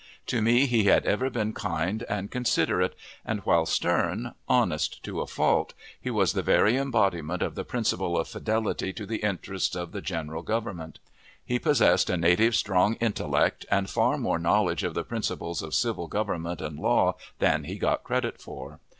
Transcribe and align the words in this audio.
To 0.25 0.41
me 0.41 0.65
he 0.65 0.85
had 0.85 1.05
ever 1.05 1.29
been 1.29 1.53
kind 1.53 2.01
and 2.09 2.31
considerate, 2.31 2.95
and, 3.23 3.41
while 3.41 3.67
stern, 3.67 4.33
honest 4.49 5.03
to 5.03 5.21
a 5.21 5.27
fault, 5.27 5.75
he 6.01 6.09
was 6.09 6.33
the 6.33 6.41
very 6.41 6.75
embodiment 6.75 7.43
of 7.43 7.53
the 7.53 7.63
principle 7.63 8.17
of 8.17 8.27
fidelity 8.27 8.93
to 8.93 9.05
the 9.05 9.17
interests 9.17 9.75
of 9.75 9.91
the 9.91 10.01
General 10.01 10.41
Government. 10.41 10.97
He 11.45 11.59
possessed 11.59 12.09
a 12.09 12.17
native 12.17 12.55
strong 12.55 12.95
intellect, 12.95 13.63
and 13.69 13.87
far 13.91 14.17
more 14.17 14.39
knowledge 14.39 14.83
of 14.83 14.95
the 14.95 15.03
principles 15.03 15.61
of 15.61 15.75
civil 15.75 16.07
government 16.07 16.61
and 16.61 16.79
law 16.79 17.13
than 17.37 17.65
he 17.65 17.75
got 17.77 18.03
credit 18.03 18.41
for. 18.41 18.79